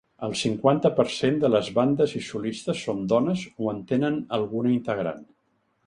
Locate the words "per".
0.99-1.05